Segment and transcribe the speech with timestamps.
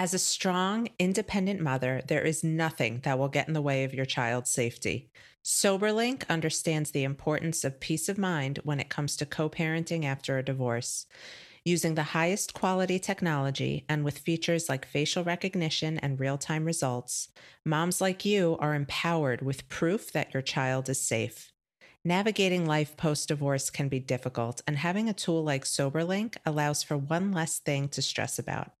[0.00, 3.92] As a strong, independent mother, there is nothing that will get in the way of
[3.92, 5.10] your child's safety.
[5.44, 10.38] SoberLink understands the importance of peace of mind when it comes to co parenting after
[10.38, 11.04] a divorce.
[11.66, 17.28] Using the highest quality technology and with features like facial recognition and real time results,
[17.66, 21.52] moms like you are empowered with proof that your child is safe.
[22.06, 26.96] Navigating life post divorce can be difficult, and having a tool like SoberLink allows for
[26.96, 28.72] one less thing to stress about.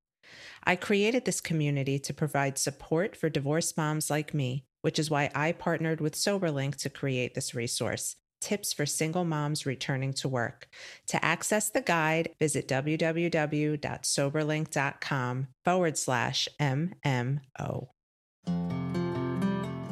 [0.64, 5.30] I created this community to provide support for divorced moms like me, which is why
[5.34, 8.16] I partnered with SoberLink to create this resource.
[8.40, 10.68] Tips for single moms returning to work.
[11.08, 17.88] To access the guide, visit www.soberlink.com forward slash MMO.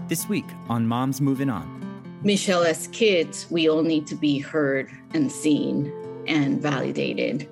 [0.09, 1.77] This week on Moms Moving On.
[2.25, 5.93] Michelle, as kids, we all need to be heard and seen
[6.27, 7.47] and validated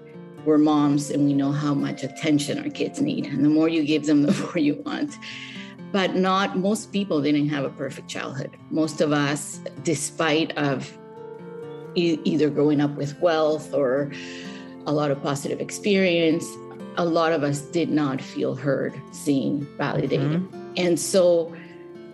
[0.46, 3.27] we're moms and we know how much attention our kids need.
[3.27, 5.16] And the more you give them, the more you want.
[5.92, 8.56] But not most people didn't have a perfect childhood.
[8.70, 10.97] Most of us, despite of
[11.94, 14.12] e- either growing up with wealth or
[14.86, 16.47] a lot of positive experience,
[16.97, 20.20] a lot of us did not feel heard, seen, validated.
[20.20, 20.74] Mm-hmm.
[20.77, 21.55] And so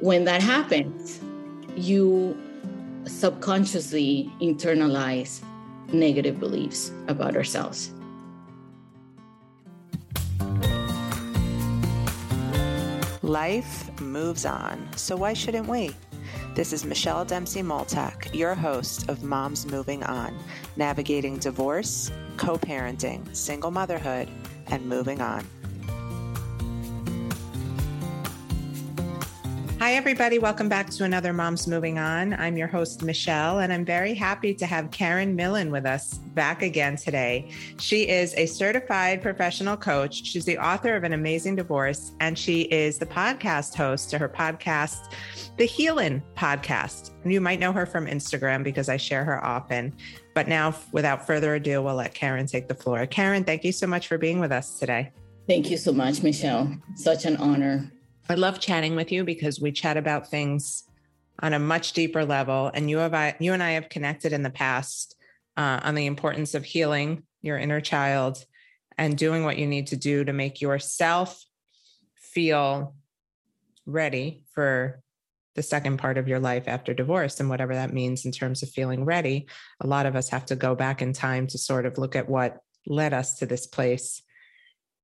[0.01, 1.21] when that happens,
[1.77, 2.37] you
[3.07, 5.43] subconsciously internalize
[5.93, 7.93] negative beliefs about ourselves.
[13.25, 15.95] Life moves on, so why shouldn't we?
[16.57, 20.37] This is Michelle Dempsey Multack, your host of Moms Moving On,
[20.75, 24.29] navigating divorce, co parenting, single motherhood,
[24.67, 25.47] and moving on.
[29.83, 30.39] Hi, everybody.
[30.39, 32.35] Welcome back to another Moms Moving On.
[32.35, 36.63] I'm your host, Michelle, and I'm very happy to have Karen Millen with us back
[36.63, 37.51] again today.
[37.81, 40.25] She is a certified professional coach.
[40.25, 44.29] She's the author of An Amazing Divorce, and she is the podcast host to her
[44.29, 45.15] podcast,
[45.57, 47.11] The Healin' Podcast.
[47.25, 49.93] You might know her from Instagram because I share her often.
[50.33, 53.05] But now, without further ado, we'll let Karen take the floor.
[53.07, 55.11] Karen, thank you so much for being with us today.
[55.49, 56.73] Thank you so much, Michelle.
[56.95, 57.91] Such an honor
[58.29, 60.85] I love chatting with you because we chat about things
[61.41, 62.71] on a much deeper level.
[62.73, 65.17] And you have I, you and I have connected in the past
[65.57, 68.45] uh, on the importance of healing your inner child
[68.97, 71.45] and doing what you need to do to make yourself
[72.15, 72.95] feel
[73.85, 75.03] ready for
[75.55, 78.71] the second part of your life after divorce and whatever that means in terms of
[78.71, 79.47] feeling ready.
[79.81, 82.29] A lot of us have to go back in time to sort of look at
[82.29, 84.23] what led us to this place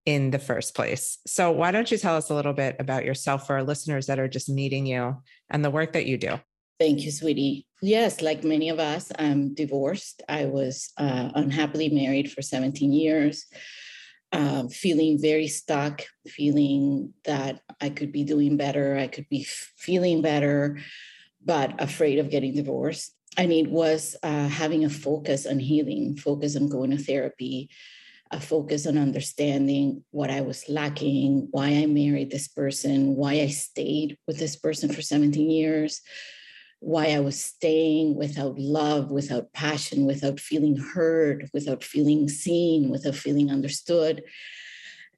[0.07, 1.19] in the first place.
[1.27, 4.19] So, why don't you tell us a little bit about yourself for our listeners that
[4.19, 5.17] are just meeting you
[5.51, 6.41] and the work that you do?
[6.79, 7.67] Thank you, sweetie.
[7.83, 10.23] Yes, like many of us, I'm divorced.
[10.29, 13.47] I was uh, unhappily married for 17 years,
[14.33, 20.23] uh, feeling very stuck, feeling that I could be doing better, I could be feeling
[20.23, 20.79] better,
[21.45, 23.13] but afraid of getting divorced.
[23.37, 27.71] And it was uh, having a focus on healing, focus on going to therapy,
[28.31, 33.49] a focus on understanding what I was lacking, why I married this person, why I
[33.49, 36.01] stayed with this person for 17 years,
[36.81, 43.15] why I was staying without love, without passion, without feeling heard, without feeling seen, without
[43.15, 44.23] feeling understood.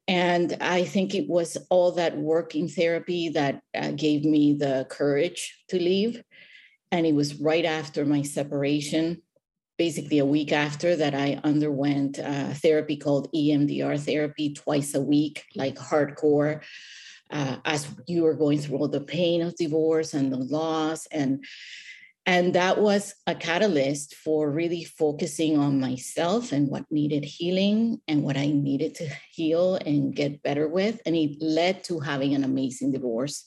[0.07, 4.87] And I think it was all that work in therapy that uh, gave me the
[4.89, 6.23] courage to leave.
[6.91, 9.21] And it was right after my separation
[9.85, 15.43] basically a week after that, I underwent a therapy called EMDR therapy twice a week,
[15.55, 16.61] like hardcore.
[17.31, 21.43] Uh, as you were going through all the pain of divorce and the loss and
[22.27, 28.21] and that was a catalyst for really focusing on myself and what needed healing and
[28.21, 32.43] what i needed to heal and get better with and it led to having an
[32.43, 33.37] amazing divorce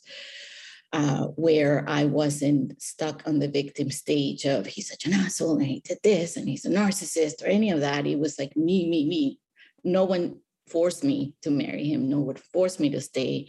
[0.94, 5.66] uh, where I wasn't stuck on the victim stage of he's such an asshole and
[5.66, 8.06] he did this and he's a narcissist or any of that.
[8.06, 9.40] It was like me, me, me.
[9.82, 10.36] No one
[10.68, 12.08] forced me to marry him.
[12.08, 13.48] No one forced me to stay.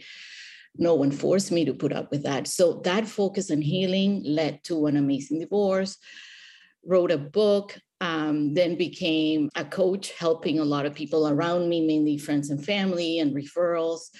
[0.76, 2.48] No one forced me to put up with that.
[2.48, 5.98] So that focus on healing led to an amazing divorce.
[6.84, 11.86] Wrote a book, um, then became a coach, helping a lot of people around me,
[11.86, 14.10] mainly friends and family and referrals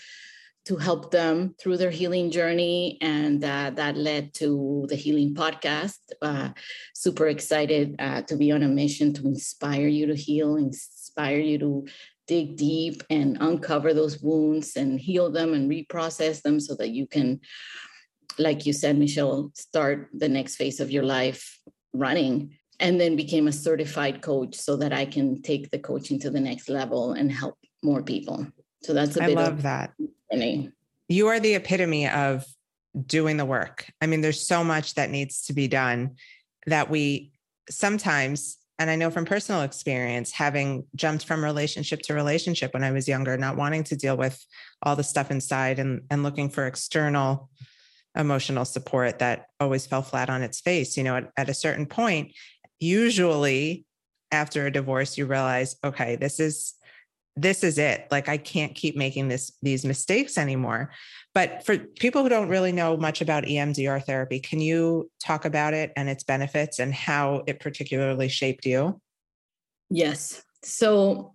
[0.66, 2.98] to help them through their healing journey.
[3.00, 5.98] And uh, that led to the Healing Podcast.
[6.20, 6.50] Uh,
[6.92, 11.58] super excited uh, to be on a mission to inspire you to heal, inspire you
[11.58, 11.86] to
[12.26, 17.06] dig deep and uncover those wounds and heal them and reprocess them so that you
[17.06, 17.40] can,
[18.36, 21.60] like you said, Michelle, start the next phase of your life
[21.92, 22.56] running.
[22.78, 26.40] And then became a certified coach so that I can take the coaching to the
[26.40, 28.46] next level and help more people.
[28.82, 29.94] So that's a I bit love of that.
[31.08, 32.44] You are the epitome of
[33.06, 33.90] doing the work.
[34.00, 36.16] I mean, there's so much that needs to be done
[36.66, 37.32] that we
[37.68, 42.92] sometimes, and I know from personal experience, having jumped from relationship to relationship when I
[42.92, 44.42] was younger, not wanting to deal with
[44.82, 47.50] all the stuff inside and, and looking for external
[48.16, 50.96] emotional support that always fell flat on its face.
[50.96, 52.32] You know, at, at a certain point,
[52.80, 53.84] usually
[54.32, 56.74] after a divorce, you realize, okay, this is
[57.36, 58.06] this is it.
[58.10, 60.90] Like I can't keep making this these mistakes anymore.
[61.34, 65.74] But for people who don't really know much about EMDR therapy, can you talk about
[65.74, 69.00] it and its benefits and how it particularly shaped you?
[69.90, 70.42] Yes.
[70.62, 71.34] So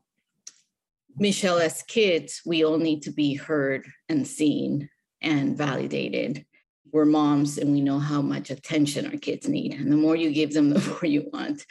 [1.18, 4.90] Michelle, as kids, we all need to be heard and seen
[5.22, 6.46] and validated.
[6.92, 9.74] We're moms and we know how much attention our kids need.
[9.74, 11.66] And the more you give them, the more you want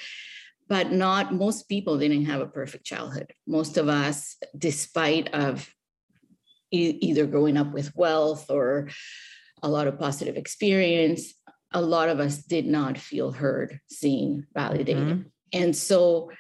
[0.71, 5.69] but not most people didn't have a perfect childhood most of us despite of
[6.71, 8.89] e- either growing up with wealth or
[9.63, 11.35] a lot of positive experience
[11.73, 15.23] a lot of us did not feel heard seen validated mm-hmm.
[15.53, 16.31] and so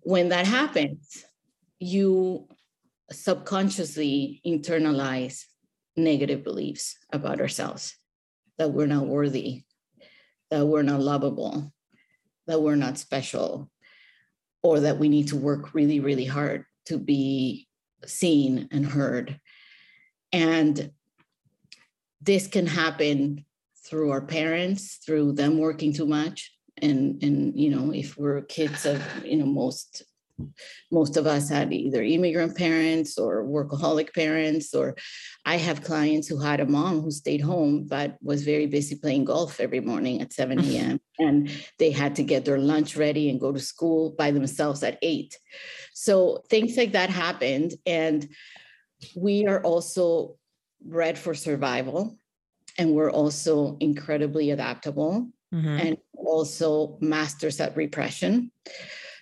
[0.00, 1.24] when that happens
[1.78, 2.48] you
[3.12, 5.44] subconsciously internalize
[5.96, 7.94] negative beliefs about ourselves
[8.58, 9.62] that we're not worthy
[10.50, 11.70] that we're not lovable
[12.46, 13.70] that we're not special
[14.64, 17.68] or that we need to work really, really hard to be
[18.06, 19.38] seen and heard.
[20.32, 20.90] And
[22.22, 23.44] this can happen
[23.86, 26.50] through our parents, through them working too much.
[26.78, 30.02] And, and you know, if we're kids of, you know, most
[30.90, 34.96] most of us had either immigrant parents or workaholic parents or
[35.44, 39.24] i have clients who had a mom who stayed home but was very busy playing
[39.24, 43.40] golf every morning at 7 a.m and they had to get their lunch ready and
[43.40, 45.38] go to school by themselves at 8
[45.92, 48.28] so things like that happened and
[49.16, 50.36] we are also
[50.80, 52.18] bred for survival
[52.76, 55.68] and we're also incredibly adaptable mm-hmm.
[55.68, 58.50] and also masters at repression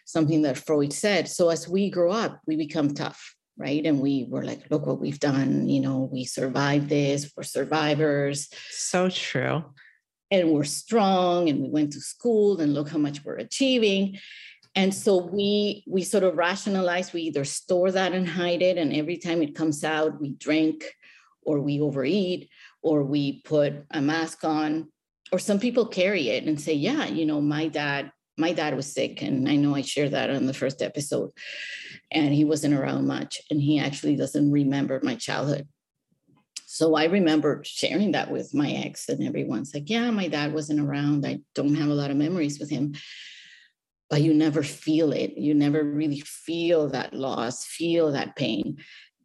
[0.04, 1.28] something that Freud said.
[1.28, 3.84] So as we grow up, we become tough, right?
[3.84, 5.68] And we were like, look what we've done.
[5.68, 7.32] You know, we survived this.
[7.36, 8.48] We're survivors.
[8.70, 9.64] So true.
[10.30, 14.18] And we're strong and we went to school and look how much we're achieving.
[14.74, 18.78] And so we we sort of rationalize, we either store that and hide it.
[18.78, 20.84] And every time it comes out, we drink
[21.42, 22.48] or we overeat
[22.82, 24.90] or we put a mask on.
[25.30, 28.92] Or some people carry it and say, yeah, you know, my dad my dad was
[28.92, 31.30] sick and i know i shared that on the first episode
[32.10, 35.66] and he wasn't around much and he actually doesn't remember my childhood.
[36.66, 40.80] So i remember sharing that with my ex and everyone's like yeah my dad wasn't
[40.80, 41.26] around.
[41.26, 42.94] I don't have a lot of memories with him.
[44.08, 45.38] But you never feel it.
[45.38, 48.76] You never really feel that loss feel that pain.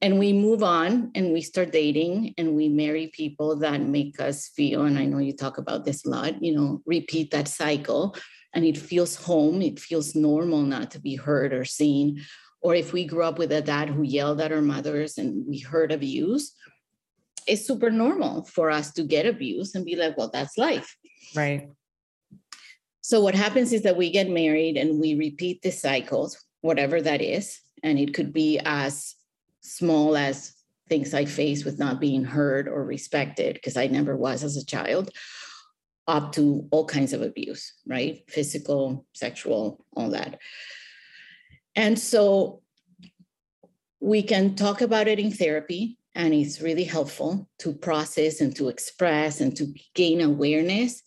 [0.01, 4.49] And we move on and we start dating and we marry people that make us
[4.49, 8.15] feel and i know you talk about this a lot you know repeat that cycle
[8.53, 12.21] and it feels home, it feels normal not to be heard or seen.
[12.61, 15.59] Or if we grew up with a dad who yelled at our mothers and we
[15.59, 16.53] heard abuse,
[17.45, 20.97] it's super normal for us to get abused and be like, well, that's life.
[21.35, 21.69] Right.
[23.01, 27.21] So what happens is that we get married and we repeat the cycles, whatever that
[27.21, 27.59] is.
[27.83, 29.15] And it could be as
[29.61, 30.53] small as
[30.89, 34.65] things I face with not being heard or respected, because I never was as a
[34.65, 35.11] child,
[36.07, 38.23] up to all kinds of abuse, right?
[38.29, 40.39] Physical, sexual, all that.
[41.75, 42.61] And so
[43.99, 48.69] we can talk about it in therapy, and it's really helpful to process and to
[48.69, 51.03] express and to gain awareness.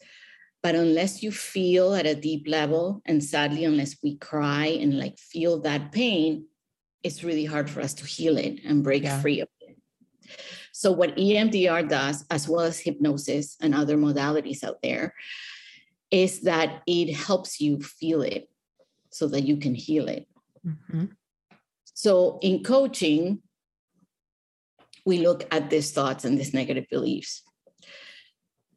[0.62, 5.18] But unless you feel at a deep level, and sadly, unless we cry and like
[5.18, 6.46] feel that pain,
[7.02, 9.20] it's really hard for us to heal it and break yeah.
[9.20, 9.48] free of
[10.80, 15.12] so, what EMDR does, as well as hypnosis and other modalities out there,
[16.10, 18.48] is that it helps you feel it
[19.10, 20.26] so that you can heal it.
[20.66, 21.04] Mm-hmm.
[21.92, 23.42] So, in coaching,
[25.04, 27.42] we look at these thoughts and these negative beliefs.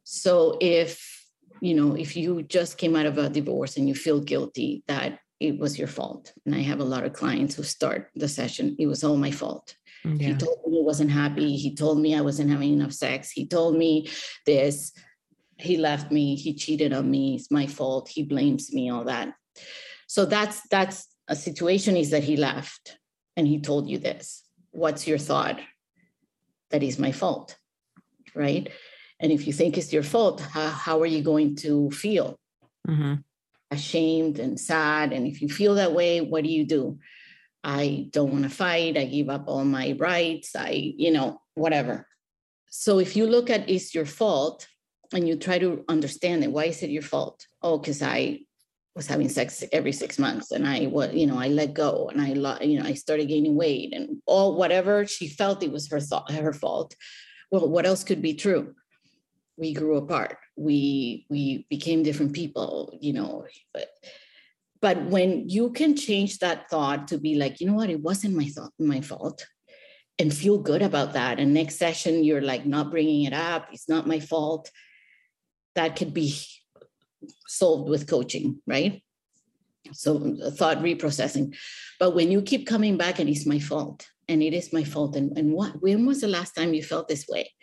[0.03, 1.25] So, if
[1.62, 5.19] you know, if you just came out of a divorce and you feel guilty that
[5.39, 8.75] it was your fault, and I have a lot of clients who start the session,
[8.77, 9.77] it was all my fault.
[10.05, 10.29] Yeah.
[10.29, 11.55] He told me he wasn't happy.
[11.55, 13.31] He told me I wasn't having enough sex.
[13.31, 14.10] He told me
[14.45, 14.91] this.
[15.57, 16.36] He left me.
[16.36, 17.36] He cheated on me.
[17.36, 18.10] It's my fault.
[18.10, 18.89] He blames me.
[18.89, 19.33] All that.
[20.07, 21.95] So that's that's a situation.
[21.95, 22.98] Is that he left
[23.36, 24.43] and he told you this.
[24.72, 25.60] What's your thought?
[26.72, 27.57] That is my fault,
[28.36, 28.67] right?
[29.19, 32.39] And if you think it's your fault, how, how are you going to feel?
[32.88, 33.15] Mm-hmm.
[33.72, 35.13] Ashamed and sad.
[35.13, 37.00] And if you feel that way, what do you do?
[37.63, 38.98] I don't want to fight.
[38.98, 40.55] I give up all my rights.
[40.55, 42.08] I, you know, whatever.
[42.70, 44.67] So if you look at it's your fault
[45.13, 47.46] and you try to understand it, why is it your fault?
[47.62, 48.41] Oh, because I
[48.96, 52.22] was having sex every six months and I was, you know, I let go and
[52.22, 56.00] I, you know, I started gaining weight and all whatever she felt it was her
[56.00, 56.96] thought, her fault.
[57.50, 58.75] Well, what else could be true?
[59.58, 60.38] We grew apart.
[60.55, 63.46] We we became different people, you know.
[63.74, 63.89] But
[64.84, 68.36] but when you can change that thought to be like, you know what, it wasn't
[68.36, 69.48] my thought, my fault,
[70.20, 71.40] and feel good about that.
[71.40, 73.70] And next session, you're like not bringing it up.
[73.72, 74.70] It's not my fault.
[75.75, 76.36] That could be
[77.48, 79.02] solved with coaching, right?
[79.94, 81.56] So uh, thought reprocessing.
[81.98, 85.16] But when you keep coming back and it's my fault, and it is my fault,
[85.16, 87.54] and, and what when was the last time you felt this way?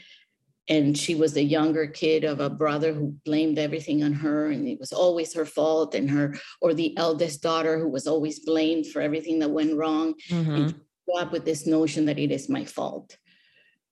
[0.70, 4.66] And she was the younger kid of a brother who blamed everything on her, and
[4.66, 8.86] it was always her fault, and her or the eldest daughter who was always blamed
[8.86, 10.14] for everything that went wrong.
[10.30, 10.54] Mm-hmm.
[10.54, 10.80] And
[11.18, 13.16] up with this notion that it is my fault.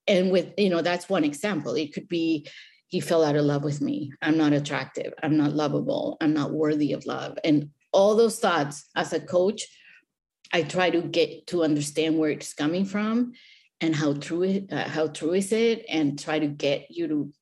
[0.06, 1.74] And with, you know, that's one example.
[1.74, 2.46] It could be
[2.86, 4.12] he fell out of love with me.
[4.22, 5.12] I'm not attractive.
[5.22, 6.16] I'm not lovable.
[6.20, 7.38] I'm not worthy of love.
[7.44, 9.66] And all those thoughts as a coach,
[10.52, 13.32] I try to get to understand where it's coming from
[13.80, 17.32] and how true uh, how true is it and try to get you to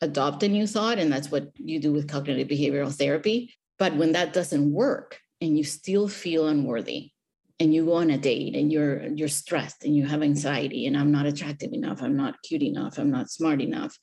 [0.00, 3.54] adopt a new thought and that's what you do with cognitive behavioral therapy.
[3.78, 7.10] But when that doesn't work and you still feel unworthy
[7.60, 10.96] and you go on a date and you're you're stressed and you have anxiety and
[10.96, 13.96] i'm not attractive enough i'm not cute enough i'm not smart enough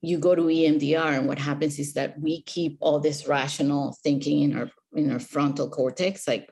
[0.00, 4.42] you go to EMDR and what happens is that we keep all this rational thinking
[4.42, 6.48] in our in our frontal cortex like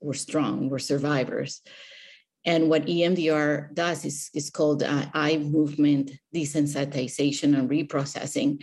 [0.00, 1.60] we're strong we're survivors
[2.44, 8.62] and what EMDR does is, is called uh, eye movement desensitization and reprocessing.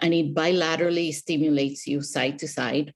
[0.00, 2.92] And it bilaterally stimulates you side to side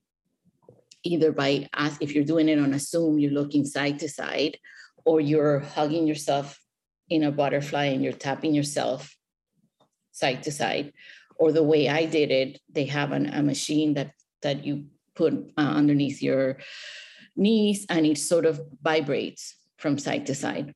[1.02, 4.59] either by ask if you're doing it on a zoom you're looking side to side
[5.07, 6.61] or you're hugging yourself
[7.09, 9.17] in a butterfly and you're tapping yourself
[10.12, 10.93] side to side.
[11.37, 14.12] Or the way i did it they have an, a machine that
[14.43, 16.59] that you put uh, underneath your
[17.35, 20.75] knees and it sort of vibrates from side to side.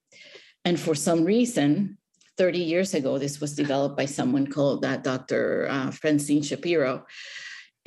[0.64, 1.98] And for some reason
[2.36, 7.04] 30 years ago this was developed by someone called that uh, dr uh, francine shapiro.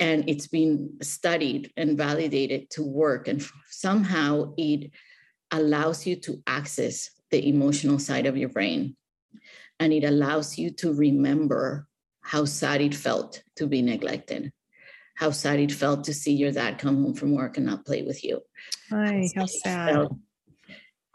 [0.00, 4.92] And it's been studied and validated to work and somehow it
[5.50, 8.96] allows you to access the emotional side of your brain.
[9.80, 11.88] And it allows you to remember
[12.20, 14.52] how sad it felt to be neglected
[15.18, 18.02] how sad it felt to see your dad come home from work and not play
[18.02, 18.40] with you.
[18.90, 19.92] Hi, how sad.
[19.92, 20.16] felt,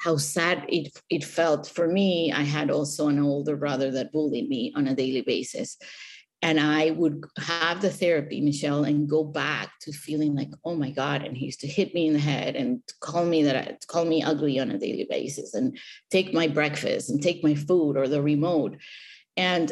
[0.03, 4.49] how sad it, it felt for me i had also an older brother that bullied
[4.49, 5.77] me on a daily basis
[6.43, 10.91] and I would have the therapy, Michelle, and go back to feeling like, oh my
[10.91, 11.23] God.
[11.23, 14.03] And he used to hit me in the head and call me that I call
[14.03, 15.79] me ugly on a daily basis and
[16.11, 18.75] take my breakfast and take my food or the remote.
[19.37, 19.71] And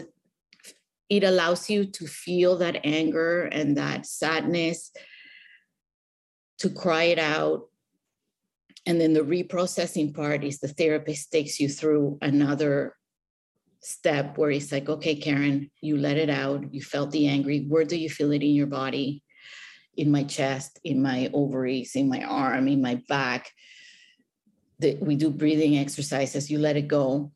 [1.10, 4.94] it allows you to feel that anger and that sadness,
[6.60, 7.68] to cry it out.
[8.86, 12.96] And then the reprocessing part is the therapist takes you through another
[13.82, 16.74] step where it's like, okay, Karen, you let it out.
[16.74, 17.66] You felt the angry.
[17.68, 19.24] Where do you feel it in your body?
[19.98, 23.52] In my chest, in my ovaries, in my arm, in my back.
[24.80, 26.50] The, we do breathing exercises.
[26.50, 27.32] You let it go.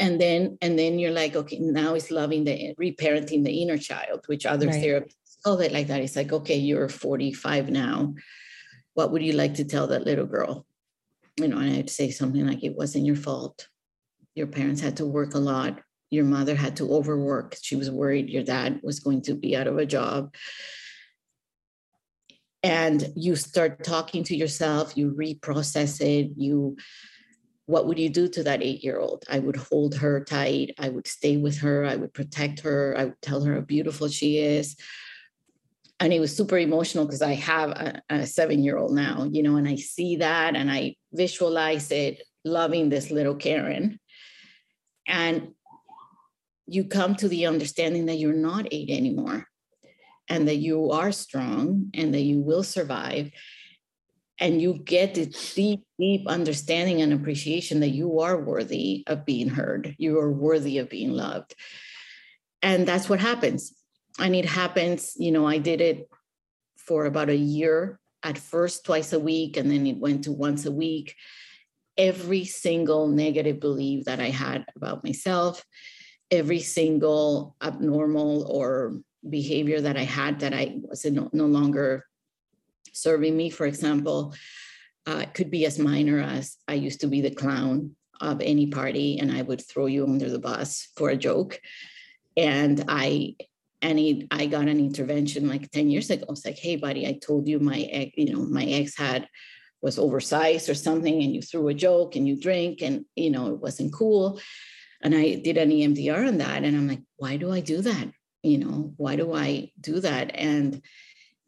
[0.00, 4.24] And then, and then you're like, okay, now it's loving the reparenting the inner child,
[4.26, 4.82] which other right.
[4.82, 5.14] therapists
[5.44, 6.00] call it like that.
[6.00, 8.14] It's like, okay, you're 45 now.
[8.94, 10.66] What would you like to tell that little girl?
[11.36, 13.68] You know, and I'd say something like, it wasn't your fault.
[14.34, 15.80] Your parents had to work a lot.
[16.10, 17.56] Your mother had to overwork.
[17.60, 20.34] She was worried your dad was going to be out of a job.
[22.62, 26.76] And you start talking to yourself you reprocess it you
[27.66, 30.74] what would you do to that eight year old i would hold her tight.
[30.78, 31.84] I would stay with her.
[31.84, 32.94] I would protect her.
[32.96, 34.76] I would tell her how beautiful she is
[36.04, 39.42] and it was super emotional because i have a, a seven year old now you
[39.42, 43.98] know and i see that and i visualize it loving this little karen.
[45.06, 45.52] And
[46.66, 49.46] you come to the understanding that you're not eight anymore
[50.28, 53.30] and that you are strong and that you will survive.
[54.40, 59.48] And you get this deep deep understanding and appreciation that you are worthy of being
[59.48, 59.94] heard.
[59.98, 61.54] You are worthy of being loved.
[62.62, 63.72] And that's what happens
[64.18, 66.08] and it happens you know i did it
[66.76, 70.66] for about a year at first twice a week and then it went to once
[70.66, 71.14] a week
[71.96, 75.64] every single negative belief that I had about myself,
[76.30, 82.04] every single abnormal or behavior that I had that I was no, no longer
[82.92, 83.50] serving me.
[83.50, 84.34] For example,
[85.06, 89.18] Uh, could be as minor as I used to be the clown of any party
[89.20, 91.60] and I would throw you under the bus for a joke.
[92.38, 93.36] And I
[93.84, 96.24] and I got an intervention like 10 years ago.
[96.26, 99.28] I was like, hey buddy, I told you my ex, you know, my ex had
[99.82, 103.48] was oversized or something, and you threw a joke and you drink, and you know,
[103.48, 104.40] it wasn't cool.
[105.02, 106.64] And I did an EMDR on that.
[106.64, 108.08] And I'm like, why do I do that?
[108.42, 110.30] You know, why do I do that?
[110.34, 110.80] And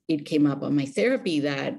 [0.06, 1.78] it came up on my therapy that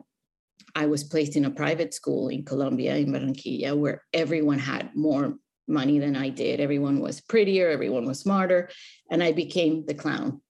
[0.75, 5.35] I was placed in a private school in Colombia, in Barranquilla, where everyone had more
[5.67, 6.59] money than I did.
[6.59, 8.69] Everyone was prettier, everyone was smarter,
[9.11, 10.41] and I became the clown.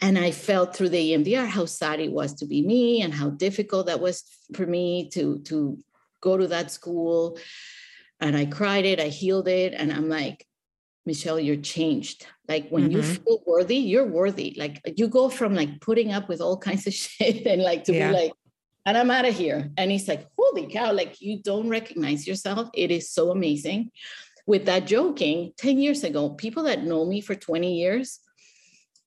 [0.00, 3.30] And I felt through the EMDR how sad it was to be me and how
[3.30, 4.24] difficult that was
[4.54, 5.78] for me to, to
[6.20, 7.38] go to that school.
[8.20, 9.72] And I cried it, I healed it.
[9.74, 10.46] And I'm like,
[11.06, 12.26] Michelle, you're changed.
[12.48, 12.96] Like when mm-hmm.
[12.96, 14.54] you feel worthy, you're worthy.
[14.58, 17.94] Like you go from like putting up with all kinds of shit and like to
[17.94, 18.08] yeah.
[18.08, 18.32] be like,
[18.84, 19.70] and I'm out of here.
[19.76, 22.68] And he's like, holy cow, like you don't recognize yourself.
[22.74, 23.90] It is so amazing.
[24.46, 28.20] With that joking, 10 years ago, people that know me for 20 years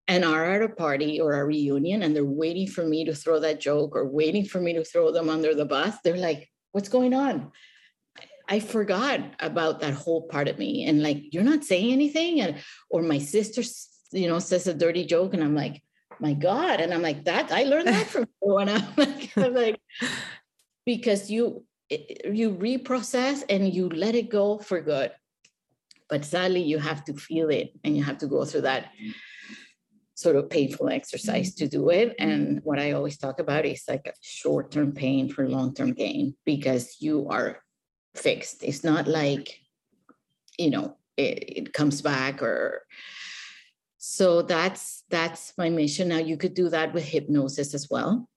[0.10, 3.40] and are at a party or a reunion and they're waiting for me to throw
[3.40, 6.90] that joke or waiting for me to throw them under the bus, they're like, what's
[6.90, 7.52] going on?
[8.50, 10.86] I forgot about that whole part of me.
[10.88, 12.42] And like, you're not saying anything.
[12.42, 12.56] And
[12.90, 13.62] or my sister,
[14.12, 15.84] you know, says a dirty joke, and I'm like,
[16.20, 16.82] my God.
[16.82, 18.58] And I'm like, that I learned that from you.
[18.58, 19.80] And I'm like, I'm like
[20.88, 25.12] because you you reprocess and you let it go for good.
[26.10, 28.90] But sadly, you have to feel it and you have to go through that
[30.20, 32.14] sort of painful exercise to do it.
[32.20, 36.98] And what I always talk about is like a short-term pain for long-term gain because
[37.00, 37.62] you are
[38.16, 38.64] fixed.
[38.64, 39.60] It's not like,
[40.58, 42.84] you know, it, it comes back or
[43.98, 48.30] so that's that's my mission now you could do that with hypnosis as well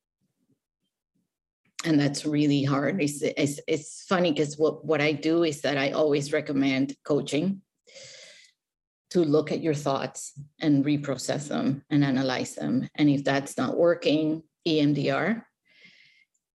[1.85, 5.79] and that's really hard it's it's, it's funny because what what i do is that
[5.79, 7.63] i always recommend coaching
[9.13, 12.89] to look at your thoughts and reprocess them and analyze them.
[12.95, 15.43] And if that's not working emdr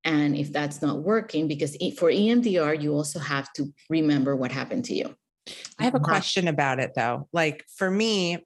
[0.04, 4.86] and if that's not working because for emdr you also have to remember what happened
[4.86, 5.13] to you.
[5.78, 7.28] I have a question about it though.
[7.32, 8.46] Like for me,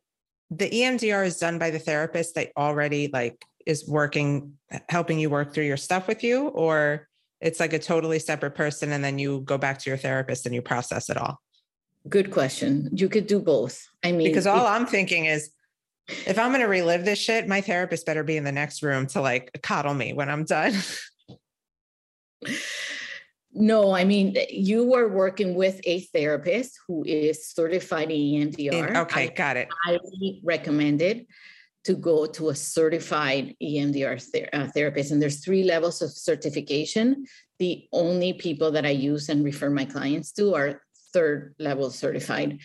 [0.50, 4.54] the EMDR is done by the therapist that already like is working
[4.90, 7.08] helping you work through your stuff with you or
[7.40, 10.54] it's like a totally separate person and then you go back to your therapist and
[10.54, 11.40] you process it all
[12.10, 15.52] good question you could do both i mean because all i'm thinking is
[16.26, 19.06] if i'm going to relive this shit my therapist better be in the next room
[19.06, 20.74] to like coddle me when i'm done
[23.54, 28.96] No, I mean, you were working with a therapist who is certified EMDR.
[28.96, 29.68] Okay, I got it.
[29.84, 31.26] Highly recommended
[31.84, 35.12] to go to a certified EMDR ther- uh, therapist.
[35.12, 37.26] And there's three levels of certification.
[37.60, 40.82] The only people that I use and refer my clients to are
[41.14, 42.60] third level certified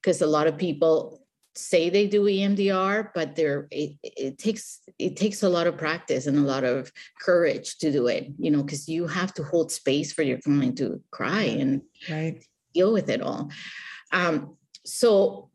[0.00, 1.22] because a lot of people
[1.54, 6.26] say they do EMDR, but there it, it takes it takes a lot of practice
[6.26, 8.28] and a lot of courage to do it.
[8.38, 12.42] You know, because you have to hold space for your client to cry and right.
[12.74, 13.50] deal with it all.
[14.12, 15.50] Um, so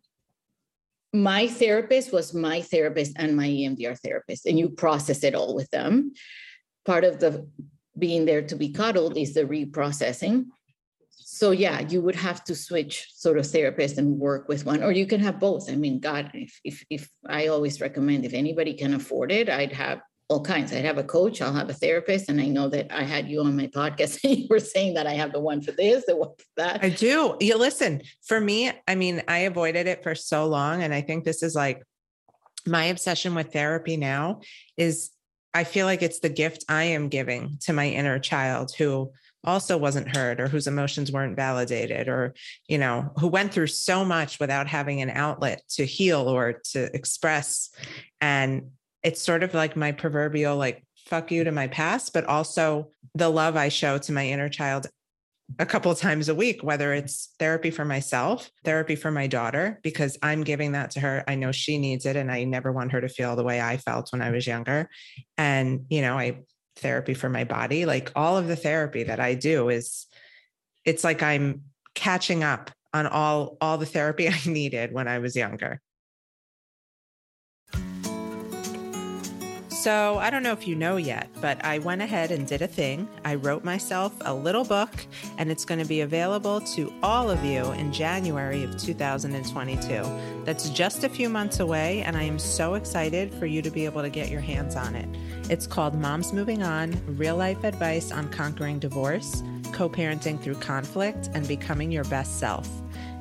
[1.14, 5.70] my therapist was my therapist and my EMDR therapist, and you process it all with
[5.72, 6.14] them.
[6.86, 7.48] Part of the
[7.98, 10.46] being there to be cuddled is the reprocessing
[11.20, 14.92] so yeah you would have to switch sort of therapist and work with one or
[14.92, 15.70] you can have both.
[15.70, 19.74] I mean god if, if if i always recommend if anybody can afford it i'd
[19.74, 20.74] have all kinds.
[20.74, 23.42] I'd have a coach i'll have a therapist and i know that i had you
[23.42, 26.16] on my podcast and you were saying that i have the one for this the
[26.16, 26.84] one for that.
[26.84, 27.38] I do.
[27.40, 31.24] You listen for me i mean i avoided it for so long and i think
[31.24, 31.82] this is like
[32.66, 34.42] my obsession with therapy now
[34.76, 35.12] is
[35.54, 39.12] i feel like it's the gift i am giving to my inner child who
[39.48, 42.36] also wasn't heard or whose emotions weren't validated or
[42.68, 46.94] you know who went through so much without having an outlet to heal or to
[46.96, 47.70] express.
[48.22, 48.72] And
[49.04, 53.30] it's sort of like my proverbial like fuck you to my past but also the
[53.30, 54.88] love i show to my inner child
[55.60, 59.80] a couple of times a week whether it's therapy for myself therapy for my daughter
[59.84, 61.24] because i'm giving that to her.
[61.26, 63.78] I know she needs it and i never want her to feel the way i
[63.78, 64.90] felt when i was younger.
[65.38, 66.40] And you know i
[66.78, 67.86] therapy for my body.
[67.86, 70.08] Like all of the therapy that i do is
[70.86, 71.64] it's like i'm
[71.94, 75.82] catching up on all all the therapy i needed when i was younger
[79.88, 82.68] So, I don't know if you know yet, but I went ahead and did a
[82.68, 83.08] thing.
[83.24, 84.90] I wrote myself a little book,
[85.38, 90.44] and it's going to be available to all of you in January of 2022.
[90.44, 93.86] That's just a few months away, and I am so excited for you to be
[93.86, 95.08] able to get your hands on it.
[95.50, 101.30] It's called Moms Moving On Real Life Advice on Conquering Divorce, Co parenting through conflict,
[101.34, 102.70] and becoming your best self.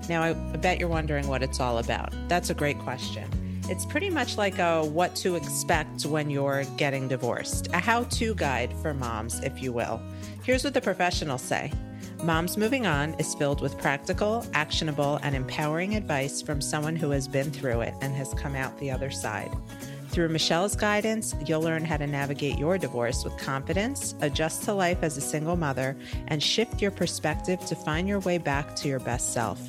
[0.09, 2.13] Now, I bet you're wondering what it's all about.
[2.27, 3.46] That's a great question.
[3.69, 8.33] It's pretty much like a what to expect when you're getting divorced, a how to
[8.37, 10.01] guide for moms, if you will.
[10.45, 11.73] Here's what the professionals say
[12.23, 17.27] Moms Moving On is filled with practical, actionable, and empowering advice from someone who has
[17.27, 19.51] been through it and has come out the other side.
[20.11, 24.99] Through Michelle's guidance, you'll learn how to navigate your divorce with confidence, adjust to life
[25.03, 25.97] as a single mother,
[26.29, 29.61] and shift your perspective to find your way back to your best self.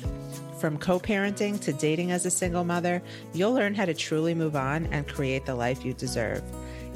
[0.58, 3.00] From co parenting to dating as a single mother,
[3.32, 6.42] you'll learn how to truly move on and create the life you deserve.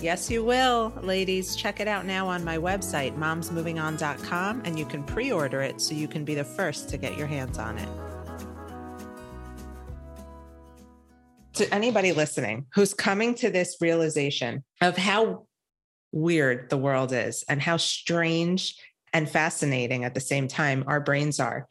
[0.01, 1.55] Yes, you will, ladies.
[1.55, 5.94] Check it out now on my website, momsmovingon.com, and you can pre order it so
[5.94, 7.88] you can be the first to get your hands on it.
[11.55, 15.46] To anybody listening who's coming to this realization of how
[16.11, 18.75] weird the world is and how strange
[19.12, 21.68] and fascinating at the same time our brains are,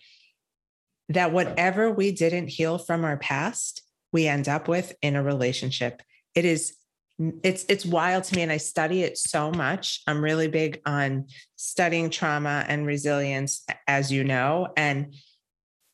[1.09, 3.83] that whatever we didn't heal from our past,
[4.13, 6.01] we end up with in a relationship.
[6.35, 6.75] It is
[7.43, 10.01] it's it's wild to me and I study it so much.
[10.07, 15.13] I'm really big on studying trauma and resilience as you know and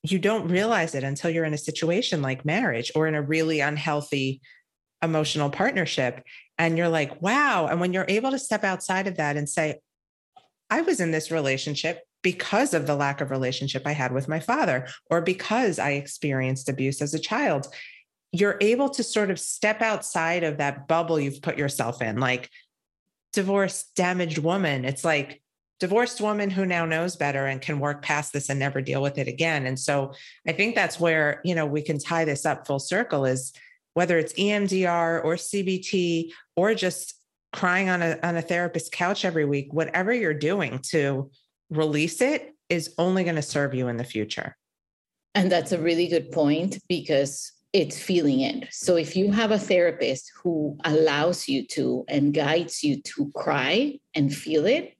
[0.04, 3.60] you don't realize it until you're in a situation like marriage or in a really
[3.60, 4.41] unhealthy
[5.04, 6.24] emotional partnership
[6.58, 9.80] and you're like wow and when you're able to step outside of that and say
[10.70, 14.42] I was in this relationship because of the lack of relationship I had with my
[14.42, 17.68] father, or because I experienced abuse as a child.
[18.34, 22.50] You're able to sort of step outside of that bubble you've put yourself in, like
[23.32, 24.84] divorced, damaged woman.
[24.84, 25.42] It's like
[25.80, 29.18] divorced woman who now knows better and can work past this and never deal with
[29.18, 29.66] it again.
[29.66, 30.12] And so
[30.46, 33.54] I think that's where, you know, we can tie this up full circle is
[33.94, 37.13] whether it's EMDR or CBT or just
[37.54, 41.32] crying on a on a therapist's couch every week, whatever you're doing to
[41.70, 44.56] release it is only going to serve you in the future.
[45.36, 48.68] And that's a really good point because it's feeling it.
[48.72, 54.00] So if you have a therapist who allows you to and guides you to cry
[54.16, 54.98] and feel it,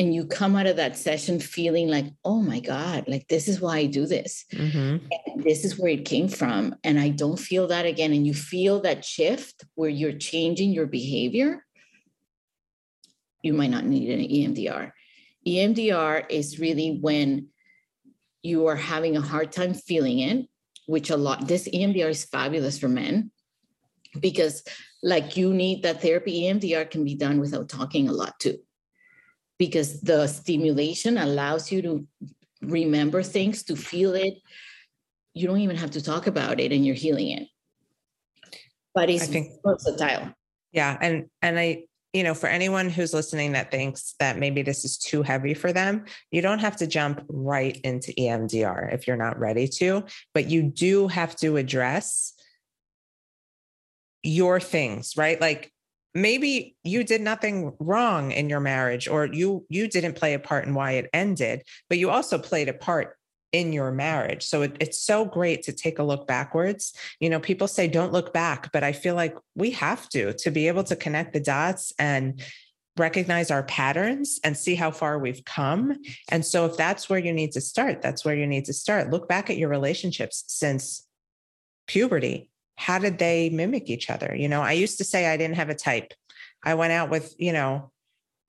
[0.00, 3.60] and you come out of that session feeling like, oh my God, like this is
[3.60, 4.46] why I do this.
[4.50, 5.42] Mm-hmm.
[5.42, 6.74] this is where it came from.
[6.82, 8.14] And I don't feel that again.
[8.14, 11.66] And you feel that shift where you're changing your behavior,
[13.42, 14.92] you might not need an EMDR.
[15.46, 17.48] EMDR is really when
[18.42, 20.46] you are having a hard time feeling it,
[20.86, 23.30] which a lot, this EMDR is fabulous for men
[24.20, 24.62] because,
[25.02, 26.42] like, you need that therapy.
[26.42, 28.58] EMDR can be done without talking a lot too,
[29.58, 32.06] because the stimulation allows you to
[32.62, 34.34] remember things, to feel it.
[35.32, 37.48] You don't even have to talk about it and you're healing it.
[38.94, 40.34] But it's I think, versatile.
[40.72, 40.98] Yeah.
[41.00, 44.98] And, and I, you know, for anyone who's listening that thinks that maybe this is
[44.98, 49.38] too heavy for them, you don't have to jump right into EMDR if you're not
[49.38, 52.34] ready to, but you do have to address
[54.22, 55.40] your things, right?
[55.40, 55.72] Like
[56.12, 60.66] maybe you did nothing wrong in your marriage or you you didn't play a part
[60.66, 63.16] in why it ended, but you also played a part
[63.52, 64.44] in your marriage.
[64.44, 66.94] So it, it's so great to take a look backwards.
[67.18, 70.50] You know, people say don't look back, but I feel like we have to to
[70.50, 72.42] be able to connect the dots and
[72.96, 75.96] recognize our patterns and see how far we've come.
[76.28, 79.10] And so if that's where you need to start, that's where you need to start.
[79.10, 81.06] Look back at your relationships since
[81.86, 82.50] puberty.
[82.76, 84.34] How did they mimic each other?
[84.34, 86.14] You know, I used to say I didn't have a type.
[86.62, 87.90] I went out with, you know,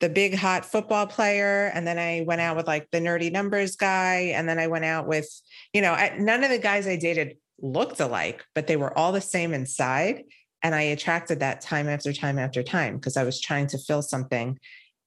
[0.02, 3.76] the big hot football player and then i went out with like the nerdy numbers
[3.76, 5.30] guy and then i went out with
[5.74, 9.22] you know none of the guys i dated looked alike but they were all the
[9.22, 10.24] same inside
[10.64, 14.02] and i attracted that time after time after time because i was trying to fill
[14.02, 14.60] something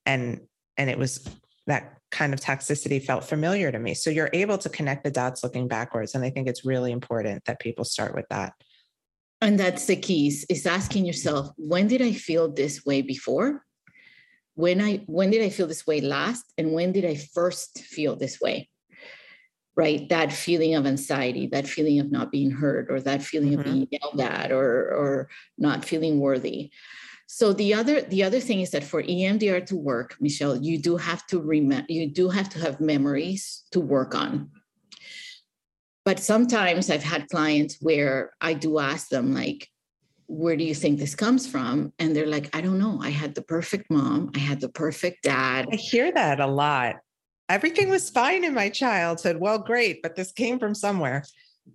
[0.06, 0.40] and
[0.76, 1.28] and it was
[1.66, 3.92] that kind of toxicity felt familiar to me.
[3.92, 7.44] So you're able to connect the dots looking backwards and i think it's really important
[7.46, 8.52] that people start with that.
[9.40, 13.64] And that's the keys is asking yourself when did i feel this way before
[14.54, 16.44] when i when did i feel this way last?
[16.58, 18.68] And when did i first feel this way?
[19.76, 20.08] Right?
[20.08, 23.60] That feeling of anxiety that feeling of not being heard or that feeling mm-hmm.
[23.60, 26.70] of being yelled at or or not feeling worthy.
[27.26, 30.96] So the other the other thing is that for emdr to work michelle you do
[30.96, 34.50] have to remember you do have to have memories to work on.
[36.04, 39.68] But sometimes i've had clients where i do ask them like
[40.26, 41.92] where do you think this comes from?
[41.98, 42.98] And they're like, I don't know.
[43.02, 44.30] I had the perfect mom.
[44.34, 45.66] I had the perfect dad.
[45.72, 46.96] I hear that a lot.
[47.48, 49.36] Everything was fine in my childhood.
[49.36, 51.24] Well, great, but this came from somewhere.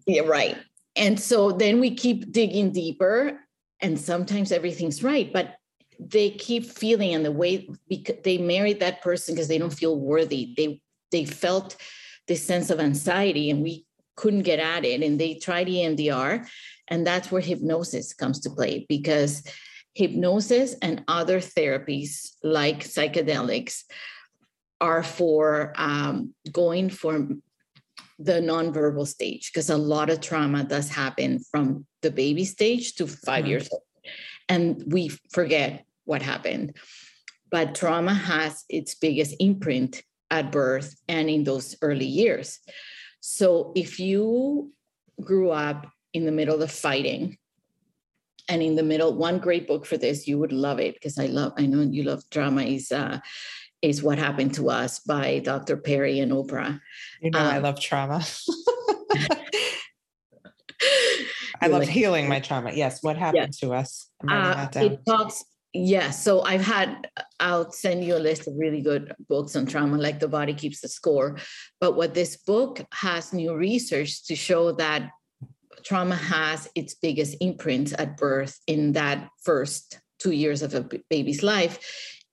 [0.08, 0.58] Yeah, right.
[0.96, 3.40] And so then we keep digging deeper,
[3.82, 5.56] and sometimes everything's right, but
[6.00, 10.00] they keep feeling and the way because they married that person because they don't feel
[10.00, 10.54] worthy.
[10.56, 10.82] They
[11.12, 11.76] they felt
[12.28, 13.86] this sense of anxiety, and we
[14.16, 15.02] couldn't get at it.
[15.02, 16.48] And they tried EMDR,
[16.90, 19.44] and that's where hypnosis comes to play because
[19.94, 23.84] hypnosis and other therapies like psychedelics
[24.82, 27.28] are for um, going for
[28.18, 33.08] the nonverbal stage because a lot of trauma does happen from the baby stage to
[33.08, 33.50] 5 mm-hmm.
[33.50, 33.84] years old.
[34.48, 36.76] And we forget what happened.
[37.52, 42.60] But trauma has its biggest imprint at birth and in those early years.
[43.22, 44.72] So if you
[45.22, 47.38] grew up in the middle of fighting
[48.48, 51.26] and in the middle one great book for this you would love it because i
[51.28, 53.20] love i know you love drama is uh
[53.82, 56.80] is what happened to us by dr perry and oprah
[57.22, 58.26] you know um, i love trauma
[61.62, 63.68] i love like, healing my trauma yes what happened yeah.
[63.68, 66.24] to us uh, it talks Yes.
[66.24, 67.08] So I've had,
[67.40, 70.82] I'll send you a list of really good books on trauma, like The Body Keeps
[70.82, 71.38] the Score.
[71.80, 75.12] But what this book has new research to show that
[75.84, 81.44] trauma has its biggest imprint at birth in that first two years of a baby's
[81.44, 81.80] life.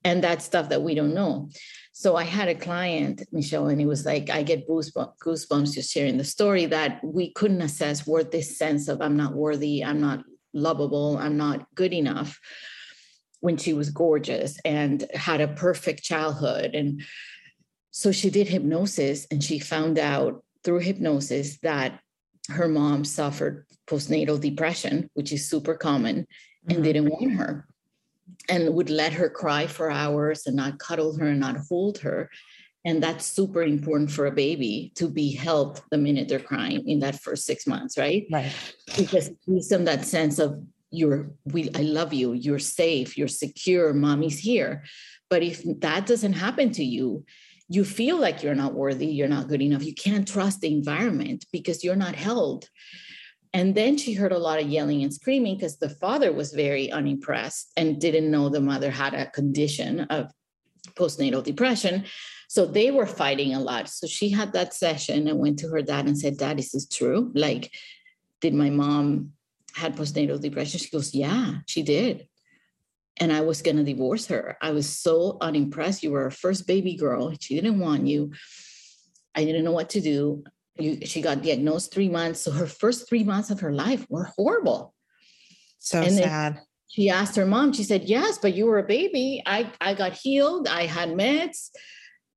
[0.05, 1.51] And that's stuff that we don't know.
[1.93, 6.19] So I had a client, Michelle, and it was like, I get goosebumps just sharing
[6.19, 10.23] the story that we couldn't assess where this sense of I'm not worthy, I'm not
[10.53, 12.39] lovable, I'm not good enough
[13.41, 16.75] when she was gorgeous and had a perfect childhood.
[16.75, 17.03] And
[17.91, 22.01] so she did hypnosis and she found out through hypnosis that
[22.49, 26.75] her mom suffered postnatal depression, which is super common, mm-hmm.
[26.75, 27.67] and didn't want her
[28.49, 32.31] and would let her cry for hours and not cuddle her and not hold her.
[32.85, 37.01] And that's super important for a baby to be held the minute they're crying in
[37.01, 38.27] that first six months, right?
[38.31, 38.53] Right.
[38.97, 43.29] Because it gives them that sense of you're we I love you, you're safe, you're
[43.29, 44.85] secure, mommy's here.
[45.29, 47.25] But if that doesn't happen to you,
[47.69, 49.83] you feel like you're not worthy, you're not good enough.
[49.83, 52.69] You can't trust the environment because you're not held.
[53.53, 56.93] And then she heard a lot of yelling and screaming because the father was very
[56.93, 60.31] unimpressed and didn't know the mother had a condition of
[60.95, 62.05] postnatal depression.
[62.49, 63.89] So they were fighting a lot.
[63.89, 66.87] So she had that session and went to her dad and said, Dad, is this
[66.87, 67.33] true?
[67.35, 67.73] Like,
[68.41, 69.33] did my mom
[69.75, 70.79] had postnatal depression?
[70.79, 72.29] She goes, Yeah, she did.
[73.19, 74.59] And I was going to divorce her.
[74.61, 76.03] I was so unimpressed.
[76.03, 77.35] You were her first baby girl.
[77.41, 78.33] She didn't want you.
[79.35, 80.45] I didn't know what to do.
[80.79, 82.41] You, she got diagnosed three months.
[82.41, 84.95] So her first three months of her life were horrible.
[85.79, 86.61] So and sad.
[86.89, 89.43] She asked her mom, she said, Yes, but you were a baby.
[89.45, 90.69] I, I got healed.
[90.69, 91.71] I had meds.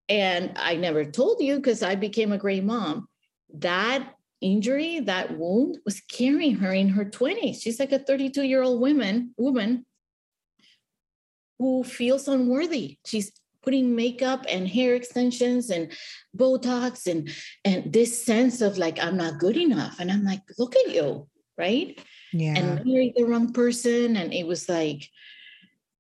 [0.08, 3.08] And I never told you because I became a great mom.
[3.54, 7.62] That injury, that wound was carrying her in her 20s.
[7.62, 9.86] She's like a 32 year old woman, woman
[11.60, 12.98] who feels unworthy.
[13.06, 15.92] She's putting makeup and hair extensions and
[16.36, 17.30] Botox and
[17.66, 20.00] and this sense of like I'm not good enough.
[20.00, 22.00] And I'm like, look at you, right?
[22.32, 22.54] Yeah.
[22.58, 24.16] And married the wrong person.
[24.16, 25.08] And it was like,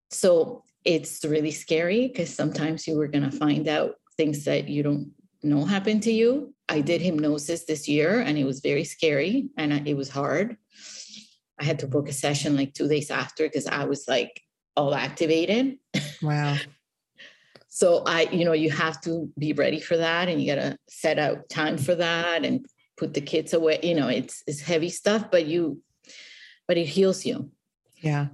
[0.09, 5.11] so it's really scary because sometimes you were gonna find out things that you don't
[5.43, 6.53] know happen to you.
[6.69, 10.57] I did hypnosis this year and it was very scary and it was hard.
[11.59, 14.41] I had to book a session like two days after because I was like
[14.79, 15.77] all activated.
[16.21, 16.57] Wow.
[17.67, 20.77] so I, you know, you have to be ready for that and you got to
[20.87, 22.65] set out time for that and
[22.97, 23.79] put the kids away.
[23.83, 25.81] You know, it's it's heavy stuff, but you,
[26.67, 27.51] but it heals you.
[27.97, 28.27] Yeah.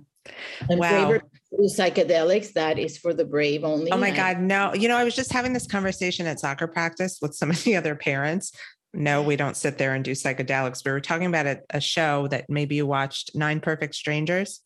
[0.70, 1.20] And wow
[1.64, 5.16] psychedelics that is for the brave only oh my god no you know i was
[5.16, 8.52] just having this conversation at soccer practice with some of the other parents
[8.94, 12.28] no we don't sit there and do psychedelics we were talking about a, a show
[12.28, 14.62] that maybe you watched nine perfect strangers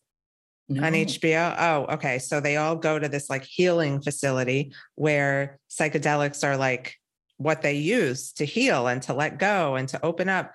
[0.70, 0.86] no.
[0.86, 6.42] on hbo oh okay so they all go to this like healing facility where psychedelics
[6.42, 6.96] are like
[7.36, 10.52] what they use to heal and to let go and to open up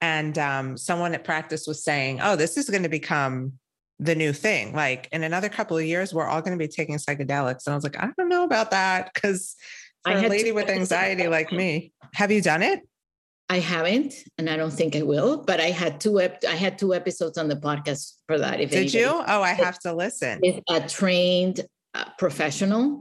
[0.00, 3.52] and um, someone at practice was saying oh this is going to become
[4.00, 4.74] the new thing.
[4.74, 7.66] Like in another couple of years, we're all going to be taking psychedelics.
[7.66, 9.56] And I was like, I don't know about that because
[10.04, 12.80] for a lady with anxiety like me, have you done it?
[13.50, 15.42] I haven't, and I don't think I will.
[15.42, 16.20] But I had two.
[16.20, 18.60] Ep- I had two episodes on the podcast for that.
[18.60, 19.06] If did you?
[19.06, 20.40] Oh, I have to listen.
[20.42, 21.62] With a trained
[21.94, 23.00] uh, professional,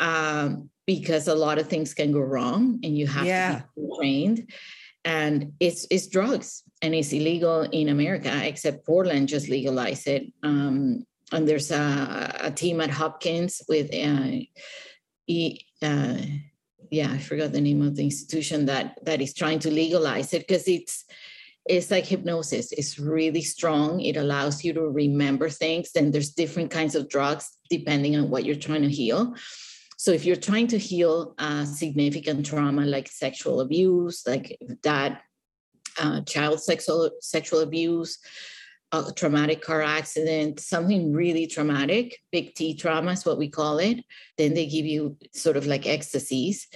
[0.00, 3.52] um, because a lot of things can go wrong, and you have yeah.
[3.52, 4.52] to be trained.
[5.04, 10.32] And it's it's drugs, and it's illegal in America, except Portland just legalized it.
[10.42, 14.38] Um, and there's a, a, team at Hopkins with, uh,
[15.26, 16.16] e, uh,
[16.90, 20.46] yeah, I forgot the name of the institution that that is trying to legalize it
[20.46, 21.04] because it's
[21.66, 22.72] it's like hypnosis.
[22.72, 24.00] It's really strong.
[24.00, 25.90] It allows you to remember things.
[25.96, 29.34] And there's different kinds of drugs depending on what you're trying to heal.
[29.96, 35.22] So if you're trying to heal uh, significant trauma like sexual abuse, like that
[35.98, 38.18] uh, child sexual sexual abuse,
[38.94, 44.04] a traumatic car accident, something really traumatic, big T trauma is what we call it.
[44.38, 46.68] Then they give you sort of like ecstasies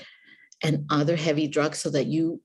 [0.62, 2.40] and other heavy drugs so that you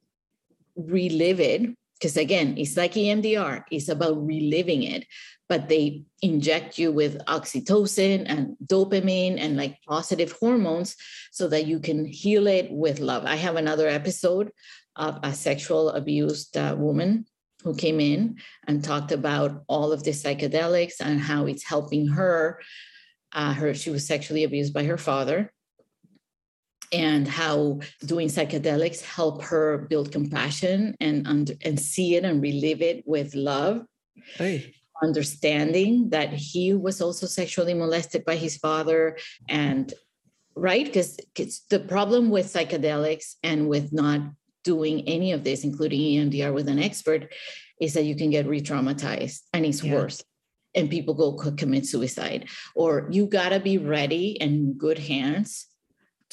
[0.76, 1.76] relive it.
[2.00, 5.06] Because again, it's like EMDR, it's about reliving it,
[5.48, 10.96] but they inject you with oxytocin and dopamine and like positive hormones
[11.32, 13.24] so that you can heal it with love.
[13.26, 14.52] I have another episode
[14.98, 17.26] of a sexual abused uh, woman
[17.64, 22.60] who came in and talked about all of the psychedelics and how it's helping her.
[23.32, 25.52] Uh, her she was sexually abused by her father,
[26.92, 32.82] and how doing psychedelics help her build compassion and under, and see it and relive
[32.82, 33.84] it with love.
[34.36, 34.76] Hey.
[35.02, 39.18] Understanding that he was also sexually molested by his father,
[39.50, 39.94] and
[40.56, 44.22] right because it's the problem with psychedelics and with not
[44.64, 47.34] doing any of this, including EMDR with an expert,
[47.80, 49.94] is that you can get re-traumatized and it's yeah.
[49.94, 50.24] worse.
[50.76, 52.50] And people go commit suicide.
[52.76, 55.68] Or you gotta be ready and good hands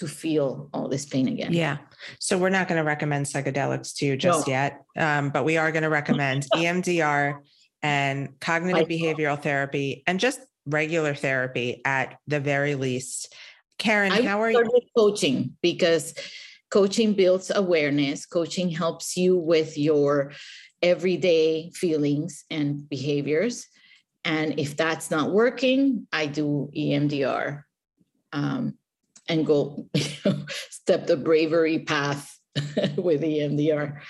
[0.00, 1.52] to feel all this pain again.
[1.52, 1.76] Yeah.
[2.18, 4.50] So we're not going to recommend psychedelics to you just no.
[4.50, 7.40] yet, um, but we are going to recommend EMDR
[7.82, 13.34] and cognitive behavioral therapy and just regular therapy at the very least.
[13.76, 14.80] Karen, I how are you?
[14.96, 16.14] Coaching because
[16.70, 20.32] coaching builds awareness coaching helps you with your
[20.82, 23.66] everyday feelings and behaviors
[24.24, 27.62] and if that's not working i do emdr
[28.32, 28.74] um,
[29.28, 29.86] and go
[30.70, 32.38] step the bravery path
[32.96, 34.00] with emdr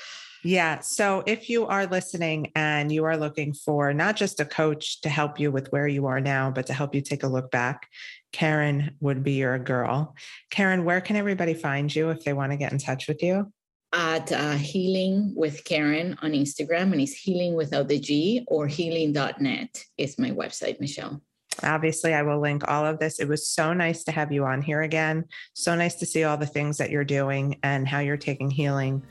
[0.42, 0.81] yeah.
[0.81, 5.09] So if you are listening and you are looking for not just a coach to
[5.09, 7.88] help you with where you are now, but to help you take a look back,
[8.33, 10.14] Karen would be your girl.
[10.51, 13.53] Karen, where can everybody find you if they want to get in touch with you?
[13.93, 19.85] At uh, Healing with Karen on Instagram, and it's healing without the G or healing.net
[19.99, 21.21] is my website, Michelle.
[21.62, 23.19] Obviously, I will link all of this.
[23.19, 25.25] It was so nice to have you on here again.
[25.55, 29.03] So nice to see all the things that you're doing and how you're taking healing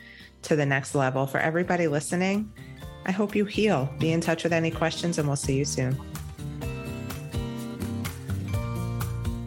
[0.43, 1.27] to the next level.
[1.27, 2.51] For everybody listening,
[3.05, 3.93] I hope you heal.
[3.99, 5.99] Be in touch with any questions, and we'll see you soon.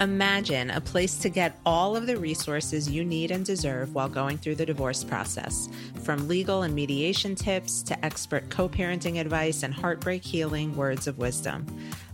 [0.03, 4.37] Imagine a place to get all of the resources you need and deserve while going
[4.37, 5.69] through the divorce process.
[6.03, 11.19] From legal and mediation tips to expert co parenting advice and heartbreak healing words of
[11.19, 11.65] wisdom.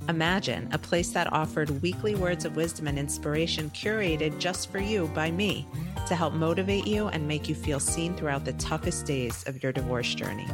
[0.07, 5.07] Imagine a place that offered weekly words of wisdom and inspiration curated just for you
[5.14, 5.66] by me
[6.09, 9.72] to help motivate you and make you feel seen throughout the toughest days of your
[9.72, 10.46] divorce journey.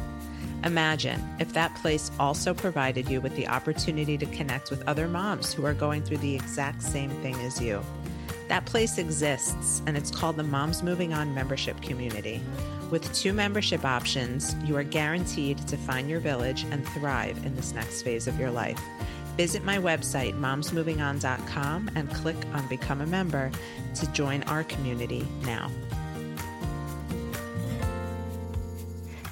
[0.65, 5.53] Imagine if that place also provided you with the opportunity to connect with other moms
[5.53, 7.83] who are going through the exact same thing as you.
[8.47, 12.41] That place exists, and it's called the Moms Moving On membership community.
[12.89, 17.73] With two membership options, you are guaranteed to find your village and thrive in this
[17.73, 18.81] next phase of your life.
[19.37, 23.51] Visit my website, momsmovingon.com, and click on Become a Member
[23.95, 25.69] to join our community now.